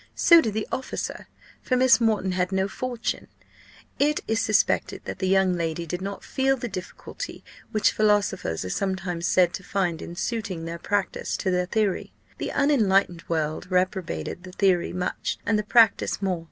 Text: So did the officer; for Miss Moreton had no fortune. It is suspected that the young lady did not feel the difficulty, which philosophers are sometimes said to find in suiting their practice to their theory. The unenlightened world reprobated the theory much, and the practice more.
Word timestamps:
So 0.15 0.41
did 0.41 0.55
the 0.55 0.67
officer; 0.71 1.27
for 1.61 1.77
Miss 1.77 2.01
Moreton 2.01 2.31
had 2.31 2.51
no 2.51 2.67
fortune. 2.67 3.27
It 3.99 4.21
is 4.27 4.39
suspected 4.41 5.03
that 5.05 5.19
the 5.19 5.27
young 5.27 5.53
lady 5.53 5.85
did 5.85 6.01
not 6.01 6.23
feel 6.23 6.57
the 6.57 6.67
difficulty, 6.67 7.43
which 7.71 7.91
philosophers 7.91 8.65
are 8.65 8.71
sometimes 8.71 9.27
said 9.27 9.53
to 9.53 9.63
find 9.63 10.01
in 10.01 10.15
suiting 10.15 10.65
their 10.65 10.79
practice 10.79 11.37
to 11.37 11.51
their 11.51 11.67
theory. 11.67 12.13
The 12.39 12.51
unenlightened 12.51 13.25
world 13.27 13.69
reprobated 13.69 14.41
the 14.41 14.53
theory 14.53 14.91
much, 14.91 15.37
and 15.45 15.59
the 15.59 15.63
practice 15.63 16.19
more. 16.19 16.39